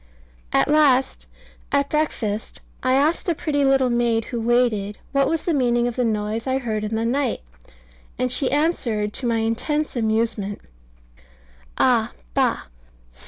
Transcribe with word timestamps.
At 0.51 0.67
last 0.67 1.27
at 1.71 1.91
breakfast 1.91 2.59
I 2.81 2.93
asked 2.95 3.27
the 3.27 3.35
pretty 3.35 3.63
little 3.63 3.91
maid 3.91 4.25
who 4.25 4.41
waited 4.41 4.97
what 5.11 5.29
was 5.29 5.43
the 5.43 5.53
meaning 5.53 5.87
of 5.87 5.95
the 5.95 6.03
noise 6.03 6.47
I 6.47 6.57
heard 6.57 6.83
in 6.83 6.95
the 6.95 7.05
night, 7.05 7.41
and 8.17 8.31
she 8.31 8.49
answered, 8.49 9.13
to 9.13 9.27
my 9.27 9.37
intense 9.37 9.95
amusement, 9.95 10.61
"Ah! 11.77 12.13
bah! 12.33 12.61